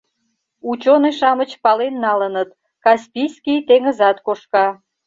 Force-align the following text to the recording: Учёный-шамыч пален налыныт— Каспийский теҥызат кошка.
Учёный-шамыч 0.69 1.51
пален 1.63 1.93
налыныт— 2.05 2.49
Каспийский 2.83 3.59
теҥызат 3.67 4.17
кошка. 4.25 4.65